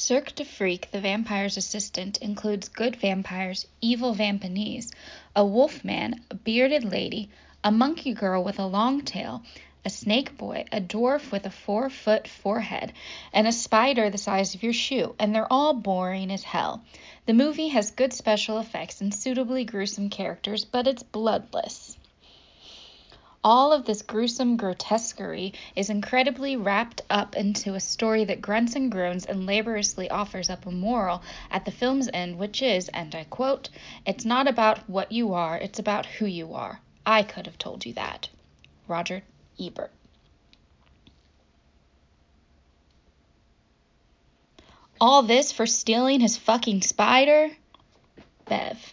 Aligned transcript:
Cirque 0.00 0.32
du 0.36 0.44
Freak, 0.44 0.92
the 0.92 1.00
vampire's 1.00 1.56
assistant, 1.56 2.18
includes 2.18 2.68
good 2.68 2.94
vampires, 2.94 3.66
evil 3.80 4.14
vampaneze, 4.14 4.92
a 5.34 5.44
wolf 5.44 5.84
man, 5.84 6.22
a 6.30 6.36
bearded 6.36 6.84
lady, 6.84 7.28
a 7.64 7.72
monkey 7.72 8.12
girl 8.12 8.44
with 8.44 8.60
a 8.60 8.66
long 8.66 9.00
tail, 9.00 9.42
a 9.84 9.90
snake 9.90 10.38
boy, 10.38 10.64
a 10.70 10.80
dwarf 10.80 11.32
with 11.32 11.44
a 11.46 11.50
four 11.50 11.90
foot 11.90 12.28
forehead, 12.28 12.92
and 13.32 13.48
a 13.48 13.52
spider 13.52 14.08
the 14.08 14.18
size 14.18 14.54
of 14.54 14.62
your 14.62 14.72
shoe, 14.72 15.16
and 15.18 15.34
they're 15.34 15.52
all 15.52 15.74
boring 15.74 16.30
as 16.30 16.44
hell. 16.44 16.80
The 17.26 17.34
movie 17.34 17.68
has 17.68 17.90
good 17.90 18.12
special 18.12 18.60
effects 18.60 19.00
and 19.00 19.12
suitably 19.12 19.64
gruesome 19.64 20.10
characters, 20.10 20.64
but 20.64 20.86
it's 20.86 21.02
bloodless. 21.02 21.98
All 23.50 23.72
of 23.72 23.86
this 23.86 24.02
gruesome 24.02 24.58
grotesquerie 24.58 25.54
is 25.74 25.88
incredibly 25.88 26.54
wrapped 26.54 27.00
up 27.08 27.34
into 27.34 27.74
a 27.74 27.80
story 27.80 28.22
that 28.26 28.42
grunts 28.42 28.76
and 28.76 28.92
groans 28.92 29.24
and 29.24 29.46
laboriously 29.46 30.10
offers 30.10 30.50
up 30.50 30.66
a 30.66 30.70
moral 30.70 31.22
at 31.50 31.64
the 31.64 31.70
film's 31.70 32.10
end, 32.12 32.36
which 32.36 32.60
is, 32.60 32.90
and 32.90 33.14
I 33.14 33.24
quote, 33.24 33.70
It's 34.04 34.26
not 34.26 34.48
about 34.48 34.86
what 34.86 35.12
you 35.12 35.32
are, 35.32 35.56
it's 35.56 35.78
about 35.78 36.04
who 36.04 36.26
you 36.26 36.52
are. 36.52 36.82
I 37.06 37.22
could 37.22 37.46
have 37.46 37.56
told 37.56 37.86
you 37.86 37.94
that. 37.94 38.28
Roger 38.86 39.22
Ebert. 39.58 39.92
All 45.00 45.22
this 45.22 45.52
for 45.52 45.64
stealing 45.64 46.20
his 46.20 46.36
fucking 46.36 46.82
spider? 46.82 47.52
Bev. 48.44 48.87